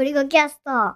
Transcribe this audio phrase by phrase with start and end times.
[0.00, 0.94] ゴリゴキャスト。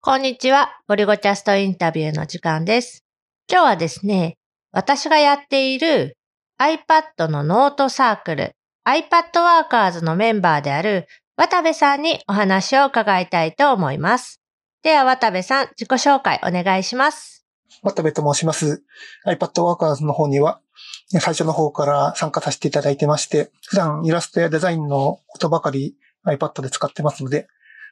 [0.00, 0.78] こんにちは。
[0.86, 3.04] ゴリゴキャストインタビューの時間です。
[3.50, 4.36] 今日はですね、
[4.70, 6.16] 私がやっている
[6.60, 8.52] iPad のノートサークル、
[8.86, 9.32] iPad
[9.68, 14.40] Workers のメンバーである渡部さんにお話を伺いたいと思います。
[14.84, 17.44] では渡部さん、自己紹介お願いします。
[17.82, 18.84] 渡部と申します。
[19.26, 20.60] iPad Workers の方には、
[21.08, 27.48] 最初の方から参加させていただいてまして、普段イラストやデザインのことばかり iPad で使ってますので、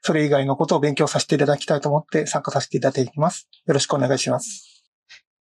[0.07, 3.49] それ以外のことを勉強させていただきたいと思って参加させていただいています。
[3.65, 4.85] よろしくお願いします。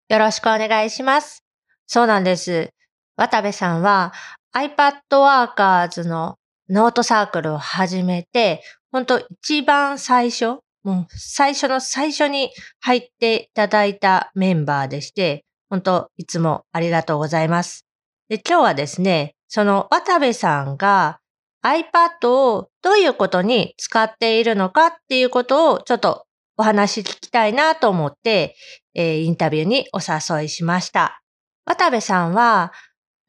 [0.07, 1.43] よろしくお願いします。
[1.85, 2.69] そうなんです。
[3.17, 4.13] 渡部さんは
[4.55, 6.37] iPad Workers の
[6.69, 12.49] ノートサークルを始めて、本当一番最初、もう最初の最初に
[12.79, 17.85] 入っていただいたメンバーでして、本当いつもありがとうございます。
[18.29, 21.19] で、今日はですね、その渡部さんが
[21.63, 26.25] iPad をどういうことに使っているのかっていうことをちょっと
[26.57, 28.55] お話聞きたいなと思って、
[28.93, 31.21] えーインタビューにお誘いしました。
[31.65, 32.73] 渡部さんは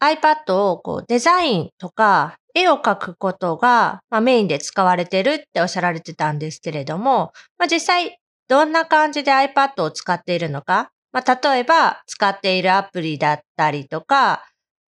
[0.03, 14.45] iPad をこうデザインとか絵を描くことが、まあ、メインで使われてるっておっしゃられてたんですけれども、まあ、実際どんな感じで iPad を使っているのか、まあ、例えば使っているアプリだったりとか、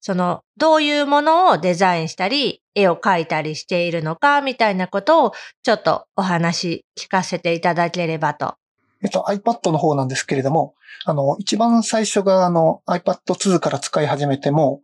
[0.03, 8.57] そのどういうものをデザインしたり、絵を描いたりしているのかみたいなことをちょっとお話聞かせていただければと。
[9.05, 14.81] えっと、iPad の方なんですけれども、あの、一番最初があの iPad2 から使い始めても、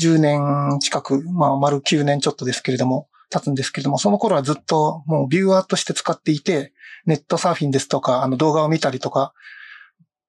[0.00, 6.72] 10年近く、まあ、丸9年ちょっとですけれども、経つんですけれども、その頃はずっともうビューアーとして使っていて、
[7.06, 9.32] ネットサーフィンですとか、あの動画を見たりとか、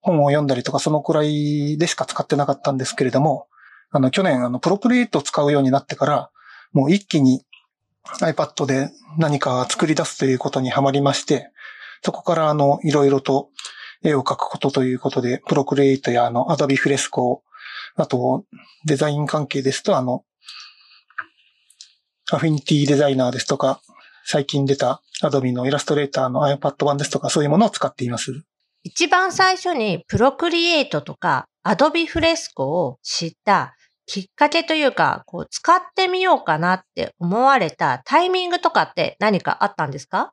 [0.01, 3.46] 本を読んだりとか、そのくらいでしか使ってなかったんですけれども、
[3.89, 6.31] あの、去年、あの、プロクリエイトを使うようになってから、
[6.73, 7.43] もう一気に
[8.21, 11.51] iPad で何か作り出すということにはまりまして、
[12.03, 13.49] そこからあの、いろいろと
[14.03, 17.39] 絵を描くことということで、プロクリエイトやあの、Adobe Fresco、
[17.95, 18.45] あと、
[18.85, 20.23] デザイン関係ですとあの、
[22.31, 23.81] アフィニティデザイナーですとか、
[24.25, 28.43] 最近出た Adobe のイラストレーターの iPad 版ですとか、そういうものを使っています。
[28.83, 40.31] 一番最初にプロクリエイトとか Adobe Fresco を知ったきっかけというか、こう使ってみようかなって思われたタイミングとかって何かあったんですか？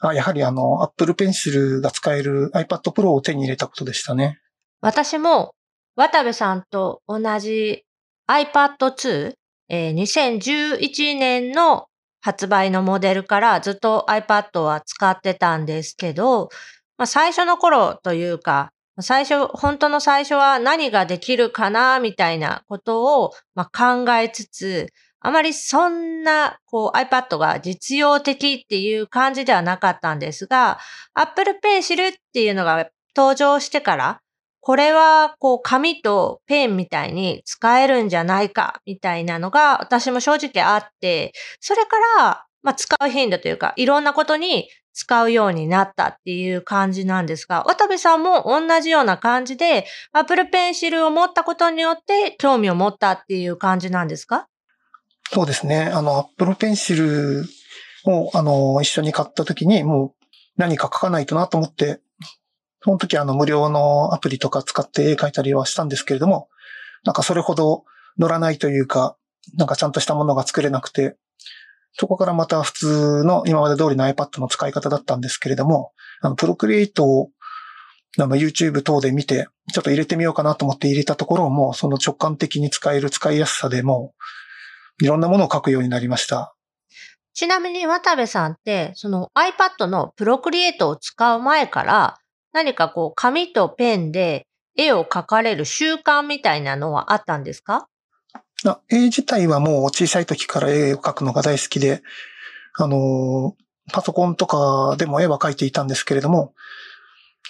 [0.00, 4.38] あやはりあの、Apple Pencil が使える iPad Pro を手に入れたことでしたね。
[4.80, 5.54] 私も
[5.96, 7.84] 渡部さんと同じ
[8.30, 9.32] iPad 2、
[9.68, 11.86] えー2011年の
[12.20, 16.48] 発売のモデルからずっと iPad は使ってたんですけど、
[16.96, 18.70] まあ、最初の頃というか、
[19.00, 24.88] 最初、本当の最初は何ができるかな、みたいなことを、まあ、考えつつ、
[25.20, 30.78] あまりそんな、こう iPad が実用的っていう感じではなかったんですが、
[31.14, 34.20] Apple Pencil っていうのが登場してから、
[34.60, 54.48] これは、こう、紙とペンみたいに使えるんじゃないか、みたいなのが、私も正直あって、それから、まあ、使う頻度というか、いろんなことに使うようになったっていう感じなんですが、渡部さんも同じような感じで、Apple Pencil を持ったことによって興味を持ったっていう感じなんですか？
[55.30, 55.90] そうですね。
[55.94, 57.44] あの、Apple Pencil
[58.06, 60.24] を、あの、一緒に買った時に、もう
[60.56, 62.00] 何か書かないとなと思って、
[62.82, 66.48] その時あの、無料のアプリとか使って絵描いたりはしたんですけれども、
[67.04, 67.84] なんかそれほど
[68.18, 69.16] 乗らないというか、
[69.54, 71.16] なんかちゃんとしたものが作れなくて、
[71.98, 77.30] そこからまた普通の今まで通りの iPad の使い方だったんですけれども、あの、プロクリエイトを
[78.18, 84.14] あの YouTube 等で見て、ちょっと入れてみようかなと思って入れたところ、もその直感的に使える使いやすさでも、
[85.02, 86.54] いろんなものを書くようになりました。
[87.34, 92.18] ちなみに渡部さんって、その iPad のプロクリエイトを使う前から、
[92.52, 97.88] 何かこう紙とペンで絵を描かれる習慣みたいなのはあったんですか？
[98.90, 102.02] 絵自体はもう小さい時から絵を描くのが大好きで、
[102.76, 103.54] あの
[103.92, 106.54] パソコンとかでも絵は描いていたんですけれども、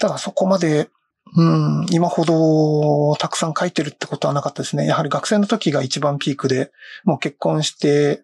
[0.00, 0.90] ただそこまで、
[1.36, 4.86] うん、今ほどたくさん描いてるってことはなかったですね。
[4.86, 6.70] やはり学生の時が一番ピークで、
[7.04, 8.22] もう結婚して、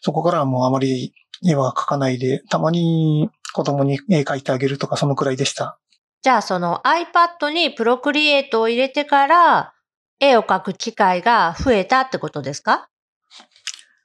[0.00, 1.12] そこからはもうあまり
[1.44, 5.78] 絵は描かないで、たまに子供に絵描いてあげるとかそのくらいでした。
[6.22, 9.74] じゃあその iPad にプロクリエイトを入れてから、
[10.20, 12.88] 絵を描く機会が増えたってことですか？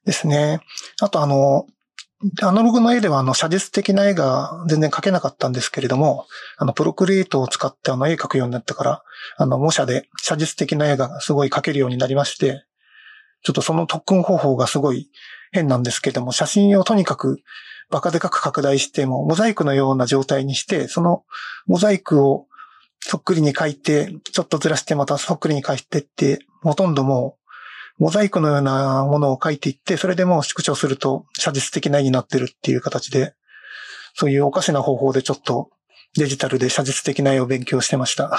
[0.06, 0.60] ですね。
[1.02, 1.66] あとあの、
[2.42, 6.26] アナログの絵ではあの写実的な絵が全然描けなかったんですけれども、
[6.58, 9.04] あのプロクリエイトを使ってあの絵描くようになったから、
[9.38, 12.66] あの模写で写実的な絵がすごい描けるようになりまして、
[13.44, 15.10] ちょっとその特訓方法がすごい
[15.52, 17.42] 変なんですけれども、写真をとにかく
[17.90, 21.24] バカでかく拡大しても、モザイクのような状態にして、その
[21.68, 22.48] モザイクを
[23.06, 27.38] そっくりに書いて、ちょっとずらしてまたそっくりに書いてって、ほとんども
[28.00, 33.36] う、モザイクのようなものを書いていって、それでもう縮小すると写実的な絵になってるっていう形で、
[34.16, 35.70] そういうおかしな方法でちょっと
[36.16, 38.38] デジタルで写実的な絵を勉強してました。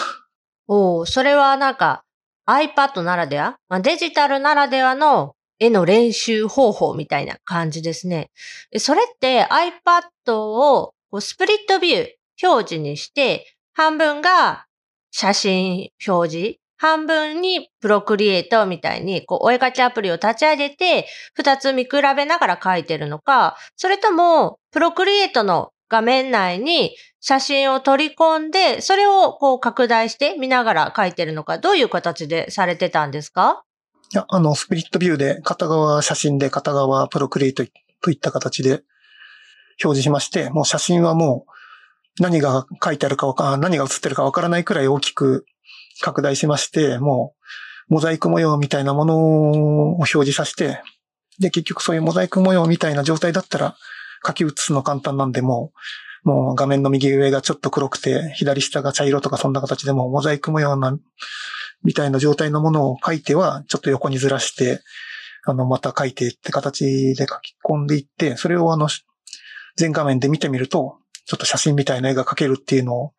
[0.66, 2.04] おお、それはなんか
[2.46, 8.30] iPad ならでは、まあ、デジタルならではの絵の練習方法みたいな感じですね。
[8.78, 12.08] それって iPad をスプリットビュー
[12.42, 14.66] 表示にして、半分が
[15.10, 33.64] 写真表示、半分にプロクリエイトみたいに、こう、お絵かきアプリを立ち上げて、二つ見比べながら描いてるのか、それとも、プロクリエイトの画面内に写真を取り込んで、それをこう拡大して見ながら描いてるのか、どういう形でされてたんですか？
[34.12, 37.64] いや、あの、スプリットビューで、片側写真で片側プロクリエイト
[38.02, 38.82] といった形で
[39.82, 41.53] 表示しまして、もう写真はもう
[42.20, 45.46] 何が書いてあるかわか、何が写ってるかわからないくらい大きく
[46.00, 47.34] 拡大しまして、も
[47.88, 50.80] うモザイク模様みたいなものを表示させて、
[51.38, 53.76] で、結局そういうモザイク模様みたいな状態だったら、
[54.26, 55.72] 書き写すの簡単なんで、も
[56.24, 60.96] う、もう画面の右上がちょっと黒くて、左下が茶色とかそんな形でもモザイク模様な、
[61.82, 64.80] みたいな状態のものを書いては、ちょっと横にずらして、
[65.44, 68.88] あの、また書いてって形で書き込んでいって、それをあの、
[69.76, 73.12] 全画面で見てみると、ちょっと写真みたいな絵が描けるっていうのを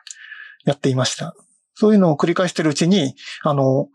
[0.65, 1.35] やっていました。
[1.73, 3.89] そういうのを繰り返してるうちに、あの、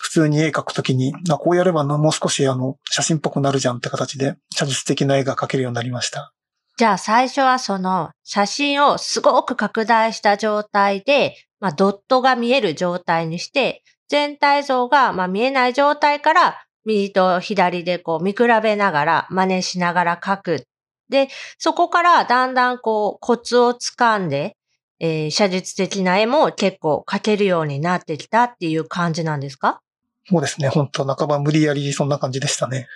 [0.00, 6.32] 普通に絵描くときに、こうやればもう少しあの、写真っぽくなるじゃんって形で、写実的な絵が描けるようになりました。
[6.76, 20.66] じゃあ最初はその写真をすごく拡大した状態で、まあ、ドットが見える状態にして、全体像がまあ見えない状態から右と左でこう見比べながら真似しながら描く。
[21.08, 21.28] で、
[21.58, 24.56] そこからだんだんこうコツをつかんで、
[25.00, 29.80] えー、写実的な絵も結構描けるようになってきたっていう感じなんですか？
[30.28, 30.68] そうですね。
[30.68, 32.88] 本当半ば無理やりそんな感じでしたね。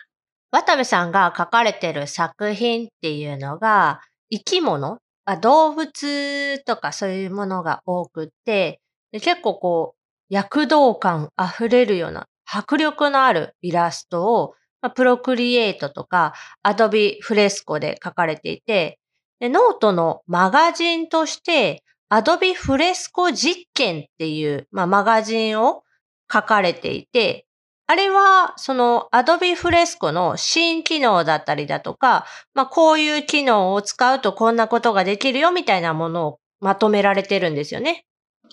[0.51, 4.01] 渡部さんが書かれてる作品っていうのが、
[4.31, 4.99] 生き物？
[5.41, 8.81] 動物とかそういうものが多くって、
[9.13, 18.99] 結構こう、躍動感溢れるような迫力のあるイラストを、まあ、 Procreate とか Adobe Fresco で書かれていて、
[19.41, 25.83] でノートのマガジンとして、 Adobe Fresco 実験っていう、まあ、マガジンを
[26.33, 27.47] 書かれていて、
[27.87, 32.25] あれは、その Adobe Fresco の新機能だったりだとか、
[32.55, 38.05] まあこういう機能を使うとこんなことができるよみたいなものをまとめられてるんですよね。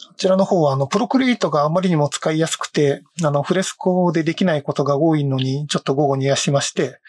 [0.08, 7.00] こちらの方は、あの、 Procreate があまりにも使いやすくて、あの、 Fresco でできないことが多いのに、ちょっと業を煮やしまして、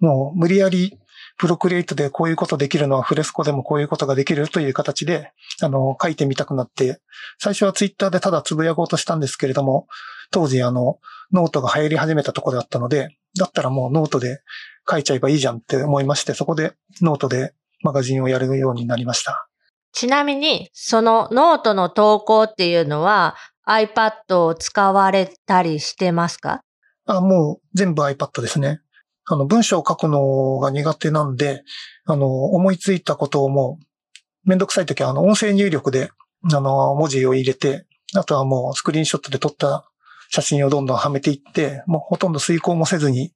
[0.00, 0.98] もう無理やり
[1.38, 5.32] Procreate でこういうことできるのは Fresco でもこういうことができるという形で、
[5.62, 7.00] あの、書いてみたくなって、
[7.38, 9.86] 最初はツイッターでただつぶやこうとしたんですけれども、
[10.30, 10.98] 当時あの、
[11.32, 14.42] ノートが流行り始めたところだったので、だったらもうノートで
[14.90, 19.48] 書いちゃえばいいじゃんって思いまして、そこでノートでマガジンをやるようになりました。
[19.92, 23.36] ちなみに、そのノートの投稿っていうのは
[23.66, 26.62] iPad を使われたりしてますか？
[27.06, 28.80] あ、もう全部 iPad ですね。
[29.26, 31.62] あの、文章を書くのが苦手なんで、
[32.06, 36.10] あの、思いついたことをもう、めんどくさいときは、あの、音声入力で、
[36.52, 37.84] あの、文字を入れて、
[38.14, 39.84] あとはもうスクリーンショットで撮った
[40.30, 43.34] 写真をどんどんはめていって、もうほとんど遂行もせずに、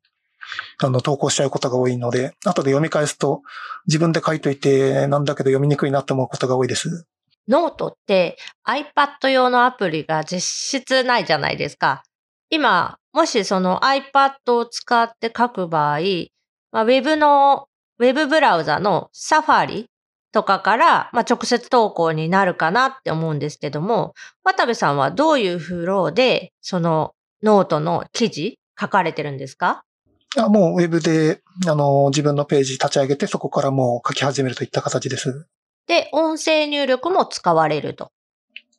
[0.82, 3.42] あの、投稿しちゃうことが多いので、後で読み返すと、
[3.86, 7.06] 自分で書いといてなんだけど読みにくいなって思うことが多いです。
[7.48, 12.04] ノートって iPad 用のアプリが実質ないじゃないですか。
[12.50, 15.98] 今、もしその iPad を使って書く場合、
[16.70, 17.66] まあ、ウェブの、
[17.98, 19.86] ウェブブラウザの Safari
[20.32, 29.82] とかから、まあ、直接投稿になるかなって思うんですけども、渡部さんはどういうフローで、そのノートの記事書かれてるんですか？
[30.38, 35.46] あもうウェブで、あの、自分のページ立ち上げて、そこからもう書き始めるといった形です。
[35.86, 38.10] で、音声入力も使われると。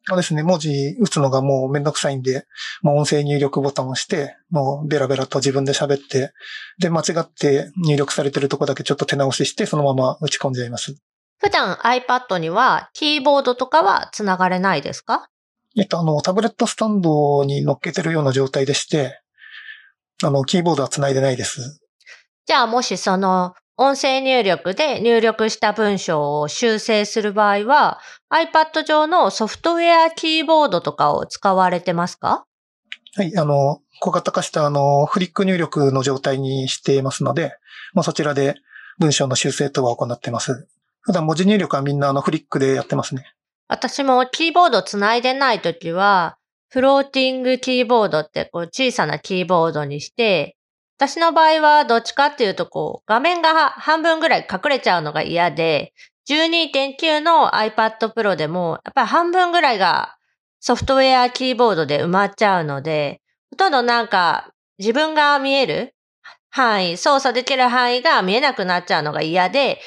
[0.05, 2.45] そうですね、文字打つのがもうめんどくさいんで、
[2.81, 6.33] もう音声入力ボタンを押して、もうベラベラと自分で喋って、
[6.77, 10.95] で、間違って入力されてるとこだけちょっと手直しして、そのまま打ち込んじゃいます。
[11.39, 15.29] 普段 iPad にはキーボードとかは繋がれないですか？
[15.77, 19.21] えっと、あの、タブレットスタンドに乗っけてるような状態でして、
[20.23, 21.81] あの、キーボードは繋いでないです。
[22.45, 27.99] じゃあもしその音声入力で入力した文章を修正する場合は、
[28.31, 32.45] iPad 上のソフトウェアキーボードとかを使われてますか？
[33.15, 37.55] はい、あの、小型化したあの、フリック入力の状態にしていますので、
[37.93, 38.55] まあ、そちらで
[38.99, 40.67] 文章の修正等は行ってます。
[41.01, 43.33] 普段文字入力はみんなあのフリックでやってますね。
[43.67, 46.37] 私もキーボードつないでないときは、
[46.73, 50.57] フローティングキーボードってこう小さなキーボードにして、
[50.97, 55.93] 私の場合はどっちかっていうとこう画面が半分ぐらい隠れちゃうのが嫌で、
[56.27, 60.17] 12.9の iPad Pro でもやっぱり半分ぐらいが
[60.61, 64.49] ソフトウェアキーボードで埋まっちゃうので、ほとんどなんか
[64.79, 65.93] 自分が見える
[66.49, 69.79] 範囲、操作できる範囲が見えなくなっちゃうのが嫌で、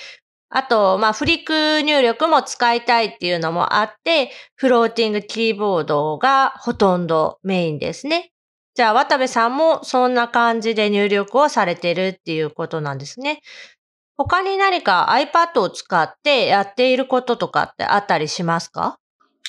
[0.56, 8.32] あと、まあ、フリック入力も使いたいっていうのもあって、フローティングキーボードがほとんどメインですね。
[8.74, 13.40] じゃあ、渡部さんもそんな感じで入力をされてるっていうことなんですね。
[14.16, 18.98] 他に何か iPad を使ってやっていることとかってあったりしますか？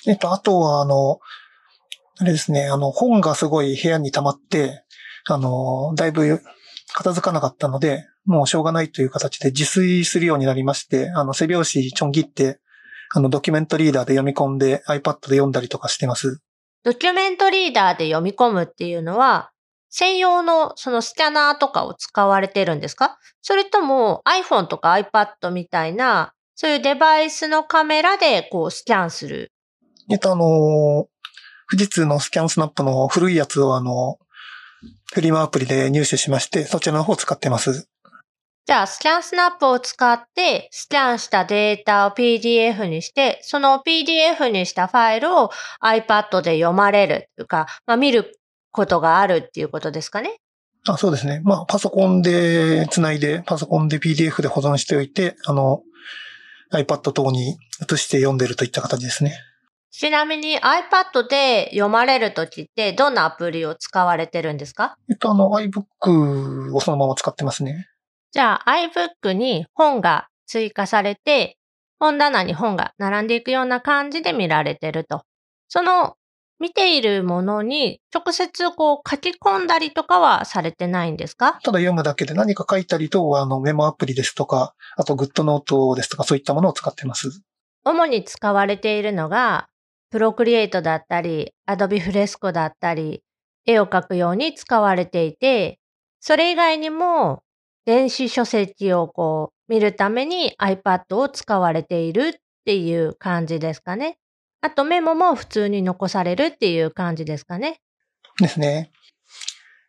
[0.06, 1.20] えっと、あとは、あの、
[2.20, 4.84] あれですね、あの、本がすごい部屋に溜まって、
[5.30, 6.42] あの、だいぶ
[6.94, 12.60] 片付かなかったので、もうしょうがないという形で自炊するようになりまして、あの、背拍子ちょん切って、
[13.16, 16.42] あの、ドキュメントリーダーで読み込んで iPad で読んだりとかしてます。
[16.84, 19.52] ドキュメントリーダーで読み込むっていうのは、
[19.90, 23.18] 専用のそのスキャナーとかを使われてるんですか？
[23.42, 29.54] それとも iPhone とか iPad みたいな、そういうデバイスのカメラでこうスキャンする？
[30.12, 31.08] えっと、あの、
[31.72, 34.18] 富士通のスキャンスナップの古いやつをあの、
[35.14, 37.90] フリマアプリで入手しまして、そちらの方を使ってます。
[38.68, 48.38] じゃあ、スキャンスナップを使って、スキャンしたデータを PDF にして、その PDF にしたファイルを iPad で読まれるというか、まあ、見る
[48.74, 50.36] ことがあるっていうことですかね？
[50.86, 51.40] あそうですね。
[51.46, 55.82] まあ、パソコンで繋いで、パソコンで PDF で保存しておいて、あの、
[56.74, 57.52] iPad 等に
[57.90, 59.40] 移して読んでるといった形ですね。
[59.92, 64.98] ちなみに iPad で読まれるときってどんなアプリを使われてるんですか？
[65.10, 67.88] えっと、あの iBook をそのまま使ってますね。
[68.32, 71.58] じゃあ iBook に本が追加されて、
[72.00, 75.24] 本棚に本が並んでいくような感じで見られてると。
[75.68, 76.16] その
[76.60, 81.60] 見ているものに直接こう書き込んだりとかはされてないんですか？
[81.64, 87.42] ただ読むだけで何か書いたりと、あのメモアプリですとか、あとグッドノートですとかそういったものを使ってます。
[87.84, 89.68] 主に使われているのが
[90.10, 93.22] プロクリエイトだったり、アドビフレスコだったり、
[93.66, 95.80] 絵を描くように使われていて、
[96.20, 97.44] それ以外にも
[97.88, 104.18] 電子書籍をこう見るために iPad を使われているっていう感じですかね。
[104.60, 107.80] あとメモも普通に残されるっていう感じですかね。
[108.42, 108.92] ですね。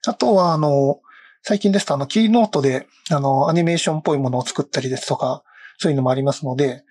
[0.06, 1.00] あとは、あの、
[1.42, 5.42] 最近ですと、あの、キーノートで、あの、アニメーションっぽいものを作ったりですとか、
[5.78, 6.84] そういうのもありますので、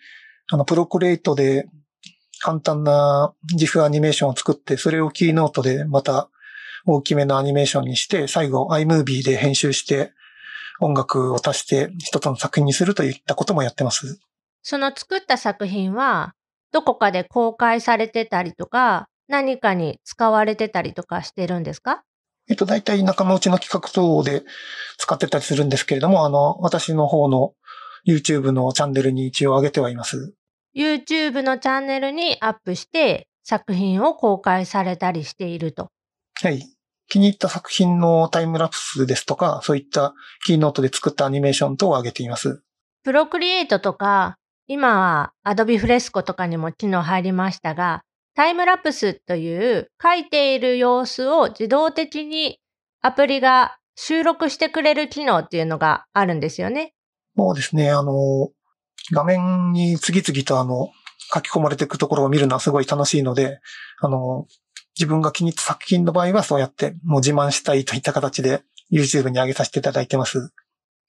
[0.51, 1.69] あの、プロクリエイトで
[2.41, 6.29] 簡単な GIF アニメーションを作って、それをキーノートでまた
[6.85, 10.11] 大きめのアニメーションにして、最後 iMovie で編集して
[10.79, 14.19] 音楽を足して一つの作品にするといったこともやってます。
[14.61, 16.33] その作った作品は、
[16.71, 22.03] どこかで公開されてたりとか、何かに使われてたりとかしてるんですか？
[22.49, 24.43] えっと、大体仲間内の企画等で
[24.97, 27.53] 使ってたりするんですけれども、あの、私の方の
[28.05, 30.33] YouTube のチャンネルに一応上げてはいます。
[30.75, 35.89] YouTube のチャンネルにアップして作品を公開されたりしていると。
[36.41, 36.63] はい。
[37.07, 40.13] 気に入った作品のタイムラプスですとか、そういった
[40.45, 42.61] キーノートで作ったアニメーション等を上げています。
[43.03, 44.37] プロクリエイトとか、
[44.67, 48.01] 今は Adobe Fresco とかにも機能入りましたが、
[48.35, 52.59] タイムラプスという書いている様子を自動的に
[53.01, 56.93] アプリが収録してくれる機能っていうのがあるんですよね。
[57.35, 57.91] そうですね。
[57.91, 58.49] あの、
[59.11, 60.89] 画面に次々とあの、
[61.33, 63.59] 書き込まれていくところを見るのはすごい楽しいので、
[63.99, 64.45] あの、
[64.97, 70.51] 自分が気に入った作品の場合はそうやってもう自慢したいといった形で YouTube に上げさせていただいてます。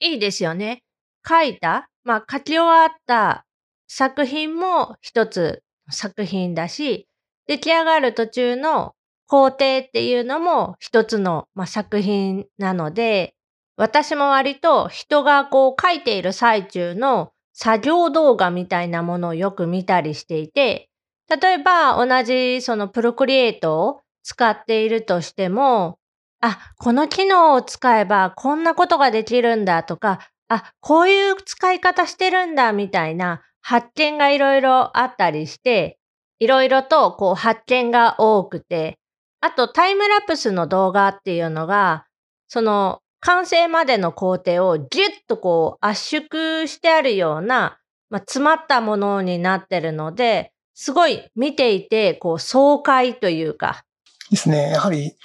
[0.01, 0.83] いいですよね。
[1.27, 3.45] 書いた、まあ書き終わった
[3.89, 7.09] 作品も一つ作品だし、
[7.47, 8.95] 出来上がる途中の
[9.27, 13.35] 工程っていうのも一つの、まあ、作品なので、
[13.77, 20.89] 私も割と人がこう書いている最中の作業動画みたいなものをよく見たりしていて、
[21.29, 25.99] 例えば同じそのプロクリエイトを使っているとしても、
[26.41, 35.99] あ、この機能を使えばこんなことができるんだとか、あ、こういう使い方してるんだみたいな発見がいろいろあったりして、
[36.39, 38.99] いろいろとこう発見が多くて、
[39.41, 42.07] あとタイムラプスの動画っていうのが、
[42.49, 44.89] その完成までの工程をギュッ
[45.27, 47.79] とこう圧縮してあるような、
[48.11, 53.83] まあ、詰まったものになってるので、すごい見ていて、こう爽快というか。
[54.31, 54.71] ですね。
[54.71, 55.17] やはり、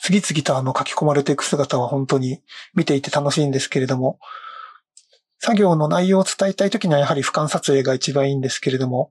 [0.00, 2.40] 次々とあの書き込まれていく姿は本当に
[2.72, 4.20] 見ていて楽しいんですけれども、
[5.40, 9.10] 作業の内容を伝えたいときにはやはり俯瞰撮影が一番いいんですけれども、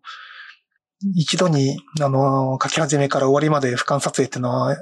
[1.14, 4.78] 一度に、あの、書き始めから終わりまで俯瞰撮影っていうのは、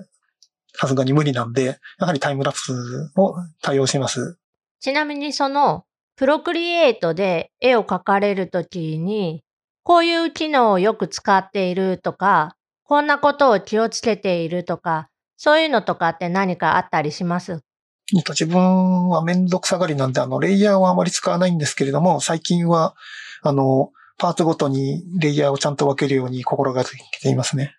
[0.74, 4.38] さすがに無理なんで、やはりタイムラプスを対応します。
[4.80, 5.86] ちなみにその、
[6.16, 9.44] プロクリエイトで絵を描かれるときに、
[9.88, 17.62] こういう機能をよく使っているとか、こんなことを気をつけているとか、そういうのとかって何かあったりします？
[18.14, 22.96] えっと自分はめんどくさがりなんで、あの、レイヤーはあまり使わないんですけれども、最近は、
[23.44, 26.92] あの、パーツごとにレイヤーをちゃんと分けるように心がけ
[27.22, 27.74] ていますね。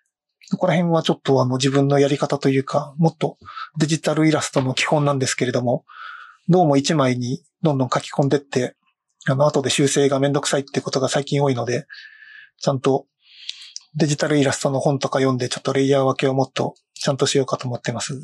[0.49, 3.37] ここら辺はちょっとあの自分のやり方というか、もっと
[3.77, 5.85] デジタルイラストの基本なんですけれども、
[6.47, 8.75] どうも一枚にどんどん書き込んでって、
[9.27, 11.85] あの、後で修正がめんどくさいってことが最近多いので、
[12.57, 13.05] ちゃんと
[13.95, 18.19] デジタルイラストの本とか読んで、ちょっとレイヤー分けをもっとちゃんとしようかと思ってます。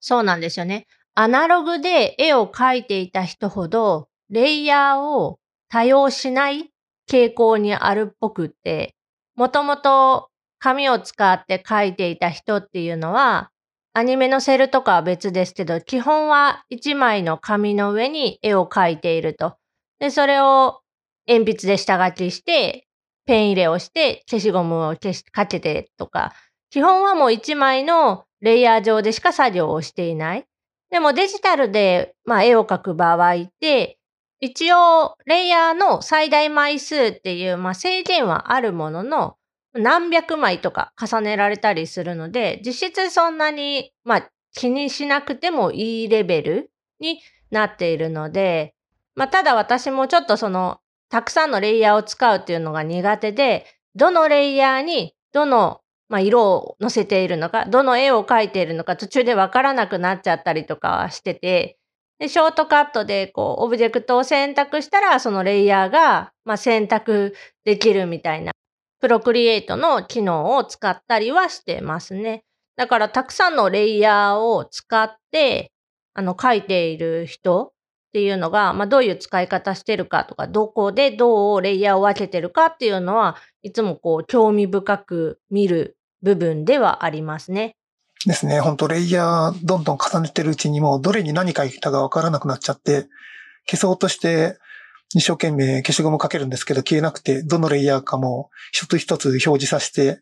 [0.00, 0.86] そうなんですよね。
[1.14, 6.70] アナログで絵を描いていた人ほど、レイヤーを多用しない
[7.08, 8.94] 傾向にあるっぽくって、
[9.36, 13.50] もともと紙を使って描いていた人っていうのは、
[13.92, 19.56] アニメのセルとかは別ですけど、基本は一枚の紙の上に絵を描いていると。
[20.00, 20.80] で、それを
[21.28, 22.86] 鉛筆で下書きして、
[23.26, 26.32] ペン入れをして、消しゴムを消しかけてとか、
[26.70, 30.46] 基本はもう一枚のレイヤー上でしか作業をしていない。
[30.90, 33.98] でもデジタルで、まあ、絵を描く場合って、
[34.40, 39.36] 一応レイヤーの最大枚数っていう、まあ、制限はあるものの、
[39.74, 48.74] 何百枚とか重ねられたりするので、実質そんなに、まあ、気にしなくてもいいレベルになっているので、
[49.14, 61.78] まあ、ただ私もちょっとその、たくさんのレイヤーを使うっていうのが苦手で、どのレイヤーにどの、まあ、色を乗せているのか、どの絵を描いているのか途中でわからなくなっちゃったりとかはしてて、
[62.20, 68.52] で、ショートカットでこう、オブジェクトを選択したら、そのレイヤーが、まあ、選択できるみたいな、
[69.00, 72.44] プロクリエイトの機能を使ったりはしてますね。
[72.76, 75.72] だから、たくさんのレイヤーを使って、
[76.14, 77.72] あの、描いている人
[78.10, 87.76] っていうのが、まあ、どういう使い方してるかとか、どこでどうレイヤーを分けてるかっていうのは、いつもこう、興味深く見る部分ではありますね。
[88.26, 88.58] ですね。
[88.58, 93.06] 本当レイヤーどんどん重ねてるうちにもうどれに何書いたかわからなくなっちゃって、
[93.66, 94.58] 消そうとして
[95.14, 100.20] 一生懸命消しゴムかけるんですけど消えなくて、どのレイヤーかも一つ一つ表示させて、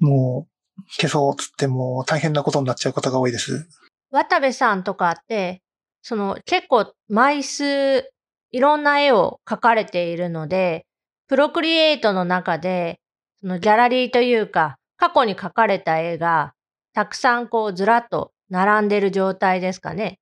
[0.00, 0.46] も
[0.78, 3.68] う消そうっつってもう大変なことになっちゃうことが多いです。
[4.10, 5.62] 渡部さんとかって、
[6.02, 8.10] その結構枚数、
[8.50, 10.86] いろんな絵を描かれているので、
[11.28, 13.00] プロクリエイトの中で、
[13.40, 16.54] そのギャラリーというか、過去に描かれた絵が、
[16.94, 20.18] たくさんこうずらっと並んでる状態ですかね。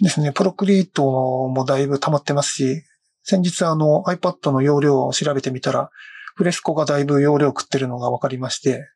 [0.00, 0.32] ですね。
[0.32, 1.02] プロクリエイト
[1.48, 2.82] もだいぶ溜まってますし、
[3.22, 5.90] 先日あの iPad の容量を調べてみたら、
[6.36, 8.88] フレスコがだいぶ容量食ってるのが分かりまして、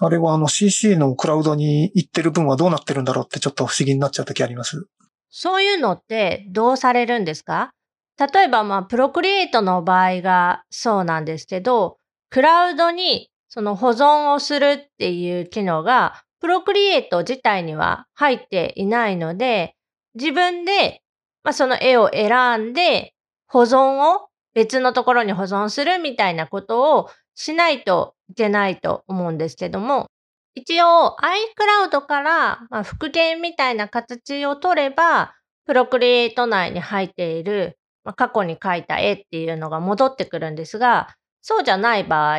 [0.00, 4.86] あれはあの CC のクラウドに行ってる分はどうなってるんだろうってちょっと不思議になっちゃう時あります。
[5.30, 7.72] そういうのってどうされるんですか？
[8.18, 11.96] 例えばまあプロクリエイトの場合がそうなんですけど、
[12.28, 19.74] クラウドにその保存をするっていう機能がプロクリエイト自体には入っていないので、
[20.14, 21.02] 自分で、
[21.44, 23.14] まあ、その絵を選んで
[23.46, 30.06] 保存を別のところに保存するみたいなことをしないといけないと思うんですけども、
[30.54, 35.34] 一応 iCloud から、まあ、復元みたいな形を取れば、
[35.66, 41.08] プロクリエイト内に入っている、まあ、過去に描いた絵っていうのが戻ってくるんですが、
[41.42, 42.38] そうじゃない場合、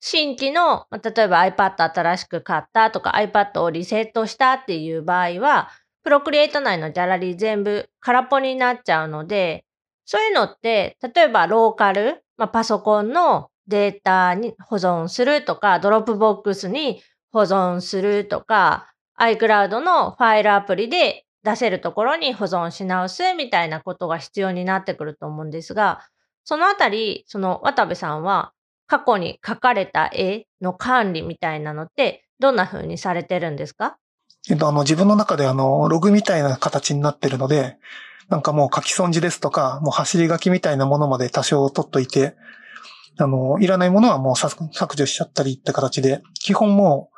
[0.00, 5.70] 新規の、まあ、例えば iPad 新しく買ったとか iPad をリセットしたっていう場合は、
[6.02, 9.64] Procreate 内のギャラリー全部空っぽになっちゃうので、
[10.04, 17.02] そういうのって、例えばローカル、まあ、パソコンのデータに保存するとか、 Dropbox に
[17.36, 26.00] 保存するとか、iCloud のファイルアプリで出せるところに保存し直すみたいなことが必要になってくると思うんですが、
[26.44, 28.52] そのあたり、その渡部さんは
[28.86, 33.98] 過去に描かれた絵の管理みたいなのってどんな風にされてるんですか？
[34.48, 37.76] えっと、あの、自分の中であの、ログみたいな形になってるので、
[38.30, 42.34] なんかもう書き損じですとか、もう走り書きみたいなものまで多少取っといて、
[43.18, 47.15] あの、いらないものはもう削除しちゃったりって形で、基本もう、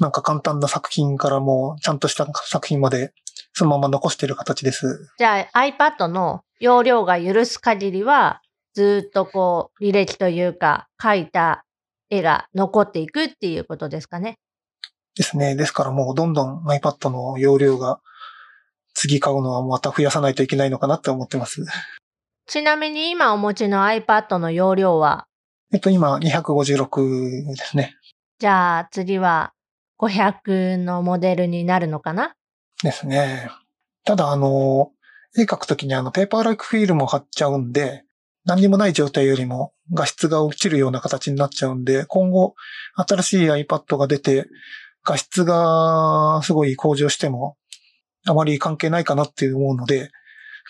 [0.00, 3.12] なんか簡単な作品からもうちゃんとした作品まで、
[3.52, 5.10] そのまま残している形です。
[5.18, 8.40] じゃあ iPad の容量が許す限りは、
[8.74, 11.64] ずっとこう、履歴というか、描いた
[12.10, 14.38] 絵が残っていくっていうことですかね。
[15.16, 15.56] ですね。
[15.56, 18.00] ですからもうどんどん iPad の容量が
[18.94, 21.64] 次買うのはまた増やさないといけないのかなって思ってます。
[22.46, 25.26] ちなみに今お持ちの iPad の容量は？
[25.72, 27.96] えっと、今、256ですね。
[28.38, 29.52] じゃあ次は
[29.98, 32.34] 500のモデルになるのかな？
[32.82, 33.50] ですね。
[34.04, 34.92] ただ、あの、
[35.36, 38.04] 絵描くときにあの、ペーパーライクフィルムを貼っちゃうんで、
[38.44, 42.54] 何にもない状態よりも画質が落ちるような形になっちゃうんで、今後、
[42.94, 44.46] 新しい iPad が出て、
[45.04, 47.56] 画質がすごい向上しても、
[48.26, 50.10] あまり関係ないかなって思うので、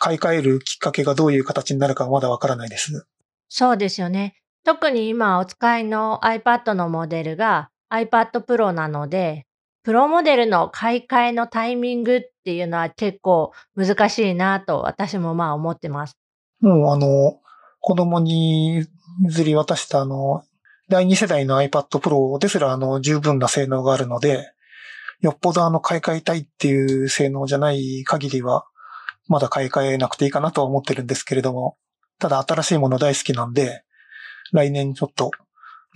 [0.01, 3.07] 買い替えるきっかけがどういう形になるかはまだわからないです。
[3.49, 4.37] そうですよね。
[4.65, 9.47] 特に今お使いの iPad のモデルが iPad Pro なので、
[9.83, 16.17] プロモデルの買い替えのタイミングっていうのは結構難しいなと私もまあ思ってます。
[16.61, 17.41] もうあの、
[17.81, 18.85] 子供に
[19.23, 20.43] 譲り渡したあの、
[20.89, 24.53] 第2世代の iPad Pro ですらあの、十分な性能があるので、
[25.21, 28.67] よっぽどあの、買い替えたいっていう性能じゃない限りは、
[29.27, 31.77] まだ買い替えなくていいかなとは思ってるんですけれども、
[32.19, 33.85] ただ新しいもの大好きなんで、
[34.53, 35.31] 来年ちょっと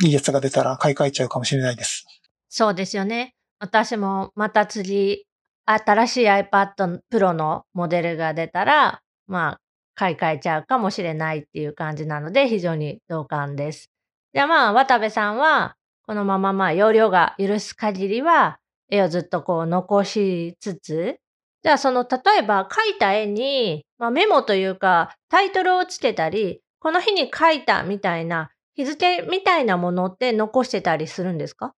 [0.02, 2.04] いいやつが出たら買い替えちゃうかもしれないです。
[2.48, 3.34] そうですよね。
[3.60, 5.24] 私もまた次、
[5.64, 9.60] 新しい iPad Pro のモデルが出たら、まあ、
[9.94, 13.90] 買い替えちゃうかもしれないっていう感じなので、非常に同感です。
[14.34, 18.58] じゃあまあ、渡部さんは、このまままあ、容量が許す限りは、
[18.90, 21.18] 絵をずっとこう残しつつ、
[21.62, 31.74] じゃあその、例えば描いた絵に、まあ、メモというか、タイトルをつけたり、この日に描いたみたいな、日付みたいなものって残してたりするんですか？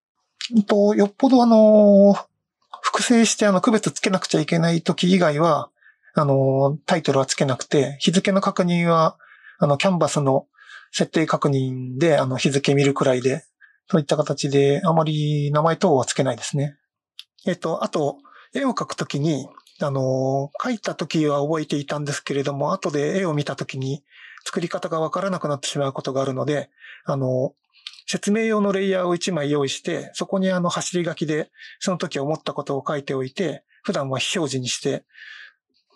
[0.66, 2.14] と、よっぽどあの、
[2.82, 5.70] 複製してあの、区別つけなくちゃいけない時以外は、
[6.14, 9.16] あの、タイトルはつけなくて、日付の確認は、
[9.58, 10.46] あの、キャンバスの
[10.92, 13.44] 設定確認で、あの、日付見るくらいで、
[13.90, 16.76] そういった形で、あまり名前等はつけないですね。
[17.46, 18.18] えっと、あと、
[18.54, 19.48] 絵を描くときに、
[19.80, 24.04] あの、描いたときは覚えていたんですけれども、後で絵を見たときに
[24.44, 26.70] 作り方がわからなくなってしまうことがあるので、
[27.04, 27.54] あの、
[28.06, 35.04] 説明用のレイヤーを1枚用意して、そこにあの走り書きで、その時思ったことを書いておいて、普段は非表示にして、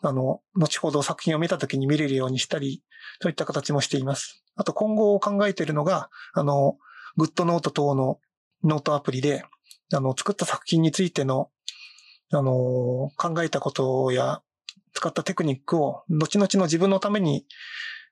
[0.02, 2.82] あの、後ほど作品を見た時に見れるようにしたり、
[3.20, 4.42] そういった形もしています。
[4.56, 6.78] あと今後考えているのが、あの、
[7.16, 8.20] グッドノート等の
[8.64, 9.44] ノートアプリで、
[9.92, 11.50] あの、作った作品についての、
[12.32, 14.42] あの、考えたことや、
[14.94, 17.46] 使ったテクニックを、後々の自分のために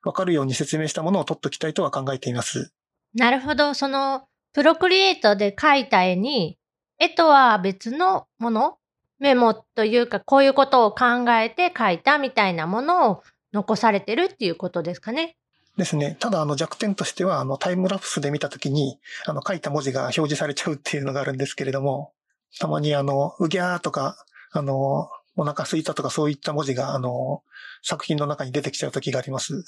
[0.03, 2.71] わかるように説明したものを取っておきたいとは考えています。
[3.13, 3.73] なるほど。
[3.73, 6.57] その、プロクリエイトで描いた絵に、
[6.99, 8.77] 絵とは別のもの
[9.19, 15.37] メモというか、こういうことを考えて書いたみたいなものを残されてるっていうことですかね。
[15.77, 16.17] ですね。
[16.19, 22.13] ただ、あの弱点としては、あのタイムラプスで見たときに、あの書いた文字が表示されちゃうっていうのがあるんですけれども、
[22.59, 24.17] たまにあの、うぎゃーとか、
[24.51, 27.43] あの、お腹すいたとかそういった文字が、あの、
[27.83, 29.63] 作品の中に出てきちゃう時があります。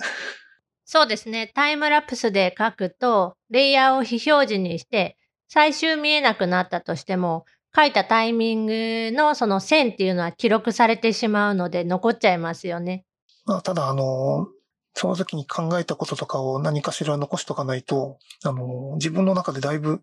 [0.83, 1.51] そうですね。
[1.53, 13.05] タイムラプスで書くと、レイヤーを非表示にして、最終見えなくなったとしても、書いたタイミングのその線っていうのは記録されてしまうので残っちゃいますよね。
[13.45, 14.47] まあ、ただ、あの、
[14.95, 20.01] その時に考えたこととかを何かしら残しとかないと、あの、自分の中でだいぶ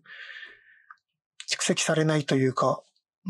[1.51, 2.81] 蓄積されないというか、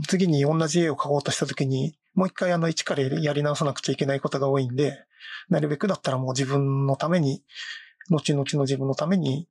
[0.08, 5.06] 次に同じ絵を描こうとした時に、もう一回あの一からやり直さなくちゃいけないことが多いんで、
[5.50, 7.44] なるべくだったらもう自分のために、
[8.10, 9.48] 後々の自分のために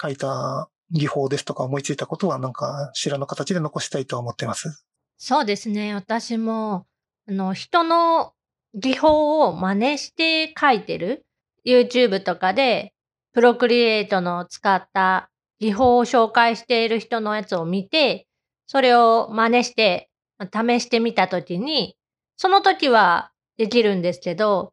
[0.00, 4.86] 書いた技法ですとか思いついたことはなんか知らの形で残したいと思ってます。
[5.18, 5.92] そうですね。
[5.92, 6.86] 私も、
[7.28, 8.32] あの、人の
[8.74, 11.26] 技法を真似して書いてる
[11.66, 12.92] YouTube とかで、
[13.32, 18.28] プロクリエイトの使った技法を紹介している人のやつを見て、
[18.68, 20.10] それを真似して
[20.52, 21.96] 試してみたときに、
[22.36, 24.72] その時はできるんですけど、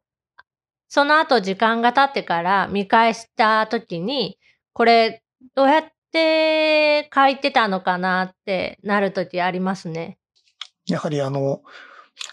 [0.88, 4.38] その後時間が経ってから見返した時に、
[4.72, 5.22] これ
[5.54, 10.18] どうやって書いてたのかなってなる時ありますね。
[10.86, 11.62] やはりあの、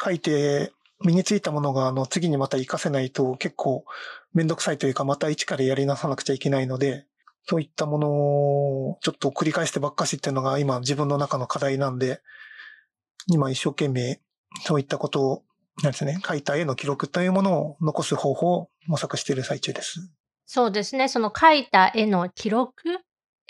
[0.03, 0.71] 書いて
[1.05, 3.85] 身についたものがあの次にまた活かせないと結構
[4.33, 7.05] めんどくさいというかまた一からやりなさなくちゃいけないので、
[7.47, 12.21] そういったものをちょっと繰り返してばっかしっていうのが今自分の中の課題なんで、
[13.27, 14.19] 今一生懸命
[14.61, 15.43] そういったことを、
[15.83, 20.11] なんですね、書いた絵の記録というものを残す方法を模索している最中です。
[20.45, 21.07] そうですね。
[21.07, 22.73] その書いた絵の記録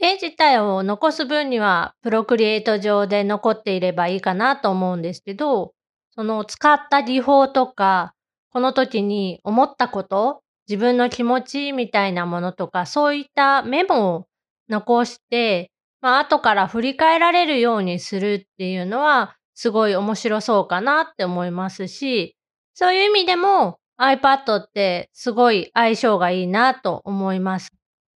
[0.02, 5.74] 絵自体を残す分には、プロクリエイト上で残っていればいいかなと思うんですけど、
[6.12, 8.14] その使った技法とか、
[8.52, 14.28] この時に思ったこと、自分の気持ちみたいなものとか、そういったメモを
[14.70, 22.38] 残して、まあ、後から振り返られるようにするっていうのは、すごい面白そうかなって思いますし、
[22.76, 27.68] そういう意味でも、iPad ってすごい相性がいいなと思います。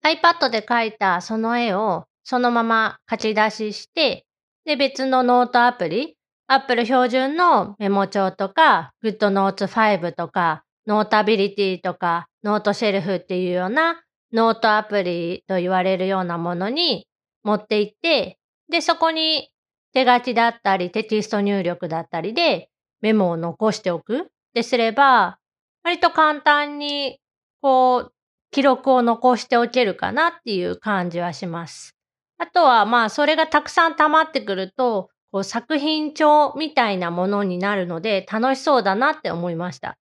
[0.02, 4.24] iPad で描いたその絵をそのまま書き出しして、
[4.64, 14.00] で別のノートアプリ、Apple 標準のメモ帳とか GoodNotes 5とかノータビリティとかノートシェルフっていうような
[14.32, 17.06] ノートアプリと言われるようなものに
[17.42, 18.38] 持っていって、
[18.70, 19.50] で、そこに
[19.94, 22.68] 手書きだったりテキスト入力だったりで
[23.00, 25.38] メモを残しておくですれば、
[25.82, 27.20] 割と簡単に
[27.60, 28.12] こう
[28.50, 31.94] 記録を残しておけるかなっていう感じはします。
[32.38, 39.96] あとはまあそれがたくさん溜まってくるとこう作品帳みたいなものになるので楽しそうだなって思いました。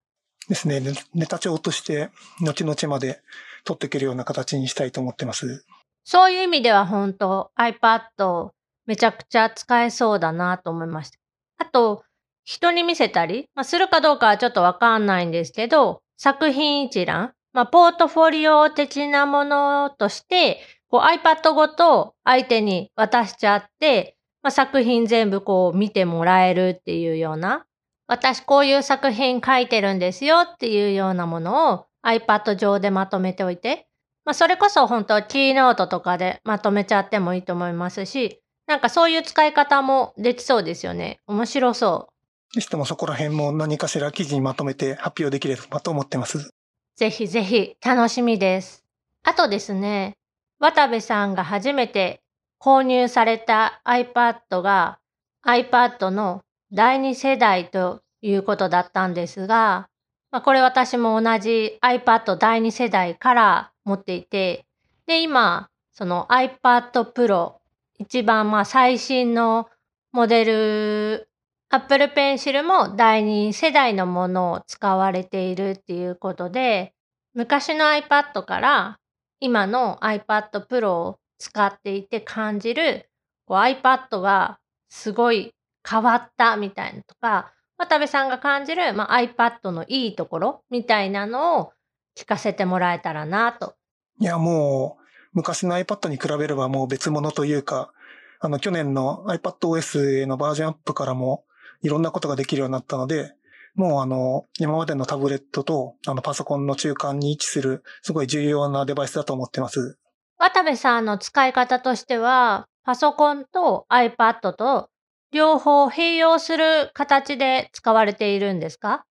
[0.48, 0.80] ですね。
[1.14, 3.20] ネタ帳として後々まで
[3.64, 5.64] 取っていけるような形にしたいと思ってます。
[6.04, 8.50] そういう意味では本当 iPad
[8.86, 11.18] めちゃくちゃ使えそうだなと思いました。
[11.58, 12.04] あと、
[12.44, 27.64] 人に見せたり、まあ、するかどうかはちょっとわかんないんですけど、作品一覧、まあ、ポートフォリオ的なものとして、こう iPad ごと相手に渡しちゃって、まあ、作品全部こう見てもらえるっていうような、
[28.08, 33.86] 私こういう作品書いてるんですよっていうようなものを iPad 上でまとめておいて、
[34.24, 41.20] まあ、それこそ本当キーノートとかでまとめちゃってもいいと思いますし、なんかそういう使い方もできそうですよね。
[41.26, 42.54] 面白そう。
[42.54, 46.52] ぜひともそこら辺も何かしら記事にまとめて発表できればと思ってます。
[46.96, 48.84] ぜひぜひ楽しみです。
[49.24, 50.16] あとですね、
[50.58, 52.20] 渡部さんが初めて
[52.60, 54.98] 購入された iPad が
[55.44, 59.88] iPad の第2世代ということだったんですが、
[60.30, 64.64] まあ、これ私も同じ iPad 第2世代から持っていて、
[65.06, 67.54] で、今、その iPad Pro
[68.02, 69.68] 一番まあ最新の
[70.12, 71.28] モデル、
[71.70, 76.94] Apple Pencil も第2世代のものを使われているっていうことで、
[77.34, 78.98] 昔の iPad から
[79.40, 83.08] 今の iPad Pro を使っていて感じる
[83.46, 85.54] こう iPad がすごい
[85.88, 91.72] 変わったみたいなとか、渡部さんが感じる、まあ、iPad のいいところみたいなのを
[92.16, 93.74] 聞かせてもらえたらなと。
[94.20, 95.01] いや、もう、
[95.32, 97.92] 昔の iPad に比べればもう別物というか、
[98.40, 101.44] あの、去年の iPadOS へのバージョンアップからも
[101.82, 103.34] いろんなことができるようになったので、
[103.74, 109.98] もうあの、今までのタブレットとあのパソコンの中間に位置するすごい重要なデバイスだと思ってます。
[110.38, 114.90] 渡部さんの使い方としては、パソコンと iPad と
[115.30, 119.06] 両方併用する形で使われているんですか？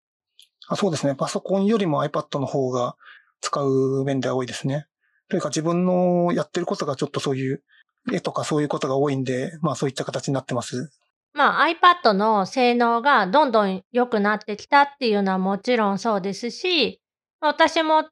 [0.67, 1.15] あそうですね。
[1.15, 2.95] パソコンよりも iPad の方が
[3.39, 4.87] 使う面では多いですね。
[5.29, 7.63] というか自分のやってることがちょっとそういう
[8.11, 10.91] 絵とかそういうことが多いんで、まあそういった形になってます。
[11.33, 17.01] まあ iPad の性能がどんどん良くなってきたっていうのはもちろんそうですし、
[17.39, 18.05] 私も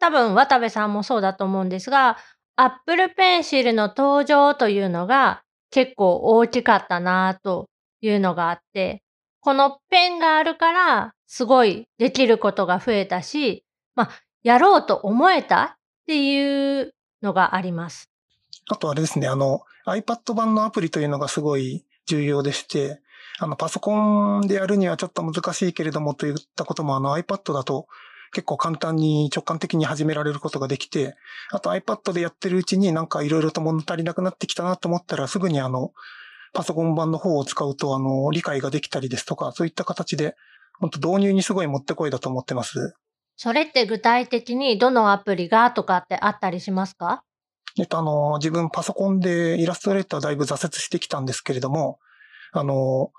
[0.00, 2.18] 多分渡部さんもそうだと思うんですが、
[2.56, 7.68] Apple Pencil の登場というのが結構大きかったなと
[8.00, 9.02] いうのがあって、
[9.40, 14.10] このペンがあるからすごいできることが増えたし、まあ
[14.42, 18.10] やろうと思えたっていうのがあります。
[18.68, 23.00] あとあれですね、あの iPad 版のアプリというのがすごい重要でして、
[23.38, 27.86] あのパソコンでやるにはちょっと難しいけれどもといったこともあの iPad だと
[28.32, 31.16] 結構簡単に直感的に始められることができて、
[31.50, 35.92] あと iPad でやってるうちになんかいろいろと物足りなくなってきたなと思ったらすぐにあの
[36.52, 40.36] パソコン版の方を使うとあの理解ができたりですとか、そういった形で
[40.78, 42.94] 本当導入にすごいもってこいだと思ってます。
[43.36, 47.22] それって具体的にどのアプリがとかってあったりしますか？
[47.76, 51.98] えっと、あの、自分パソコンでイラストレーターだいぶ挫折してきたんですけれども、
[52.52, 53.10] あの、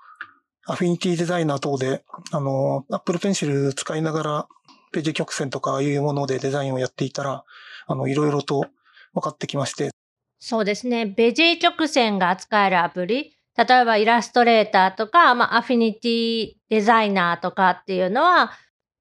[0.66, 4.48] アフィニティデザイナー等で、あの、Apple Pencil 使いながら、
[4.92, 7.44] ページ曲線とかいうものでデザインをやっていたら、
[7.86, 8.64] あの、いろいろと
[9.12, 9.90] 分かってきまして。
[10.38, 11.04] そうですね。
[11.04, 13.36] ベジー曲線が扱えるアプリ。
[13.56, 18.52] 例えばイラストレーターとか、まあ、アフィニティデザイナーとかっていうのは、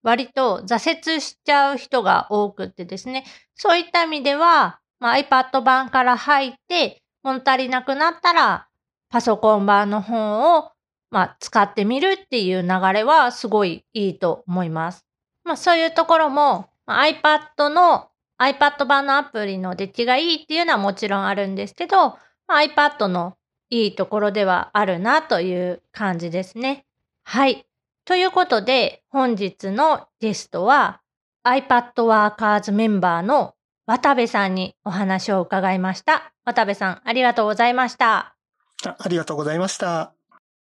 [0.06, 8.68] 割と挫折しちゃう人が多くってですね、そういった意味では、まあ、iPad 版から入って、物足りなくなったら、
[9.10, 10.72] パソコン版の本を、
[11.10, 15.04] まあ、使ってみるっていう流れはすごいいいと思います。
[15.44, 22.10] まあ、そういうところも、まあ、iPad の iPad 版のアプリの出来がいいっていうのはもちろんあるんですけど、
[22.48, 23.38] まあ、iPad の
[23.72, 26.86] いいところではあるなという感じですね。
[27.24, 27.66] はい。
[28.06, 31.02] ということで、本日のゲストは
[31.44, 33.56] iPad Workers メンバーの
[33.88, 36.32] 渡部さんにお話を伺いました。
[36.46, 38.36] 渡部さん、ありがとうございました。
[38.86, 40.15] あありがとうございました。